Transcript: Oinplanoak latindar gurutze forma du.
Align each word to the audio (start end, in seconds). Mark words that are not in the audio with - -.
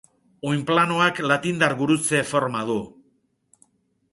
Oinplanoak 0.51 1.21
latindar 1.31 1.75
gurutze 1.83 2.23
forma 2.33 2.65
du. 2.71 2.79